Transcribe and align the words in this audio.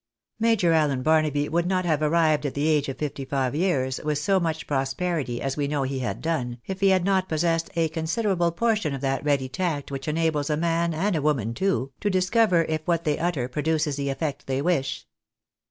Major 0.39 0.73
Allen 0.73 1.03
Barnaby 1.03 1.47
would 1.49 1.67
not 1.67 1.85
have 1.85 2.01
arrived 2.01 2.47
at 2.47 2.55
the 2.55 2.67
age 2.67 2.89
of 2.89 2.97
fifty 2.97 3.23
five 3.23 3.53
years 3.53 3.99
with 4.03 4.17
so 4.17 4.39
much 4.39 4.65
prosperity 4.65 5.39
as 5.43 5.55
we 5.55 5.67
know 5.67 5.83
he 5.83 5.99
had 5.99 6.21
done, 6.23 6.57
if 6.65 6.79
he 6.79 6.87
had 6.87 7.05
not 7.05 7.29
possessed 7.29 7.69
a 7.75 7.87
considerable 7.87 8.51
portion 8.51 8.95
of 8.95 9.01
that 9.01 9.23
ready 9.23 9.47
tact 9.47 9.91
which 9.91 10.07
^enables 10.07 10.49
a 10.49 10.57
man, 10.57 10.95
and 10.95 11.15
a 11.15 11.21
woman 11.21 11.53
too, 11.53 11.91
to 11.99 12.09
discover 12.09 12.63
if 12.63 12.81
what 12.85 13.03
they 13.03 13.19
utter 13.19 13.47
produces 13.47 13.95
the 13.95 14.09
effect 14.09 14.47
they 14.47 14.59
wish. 14.59 15.05